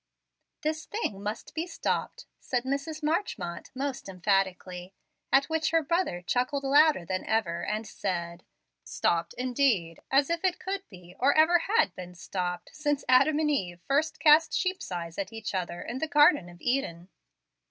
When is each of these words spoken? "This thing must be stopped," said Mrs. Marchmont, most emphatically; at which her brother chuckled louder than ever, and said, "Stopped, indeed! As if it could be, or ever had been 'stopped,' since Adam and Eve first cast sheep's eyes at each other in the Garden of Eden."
"This 0.63 0.85
thing 0.87 1.21
must 1.21 1.53
be 1.53 1.67
stopped," 1.67 2.25
said 2.39 2.63
Mrs. 2.63 3.03
Marchmont, 3.03 3.69
most 3.75 4.09
emphatically; 4.09 4.95
at 5.31 5.45
which 5.45 5.69
her 5.69 5.83
brother 5.83 6.23
chuckled 6.23 6.63
louder 6.63 7.05
than 7.05 7.23
ever, 7.25 7.63
and 7.63 7.85
said, 7.85 8.43
"Stopped, 8.83 9.35
indeed! 9.35 9.99
As 10.09 10.31
if 10.31 10.43
it 10.43 10.57
could 10.59 10.81
be, 10.89 11.15
or 11.19 11.37
ever 11.37 11.59
had 11.59 11.93
been 11.93 12.15
'stopped,' 12.15 12.71
since 12.73 13.05
Adam 13.07 13.37
and 13.37 13.51
Eve 13.51 13.79
first 13.85 14.19
cast 14.19 14.53
sheep's 14.53 14.91
eyes 14.91 15.19
at 15.19 15.31
each 15.31 15.53
other 15.53 15.83
in 15.83 15.99
the 15.99 16.07
Garden 16.07 16.49
of 16.49 16.59
Eden." 16.61 17.09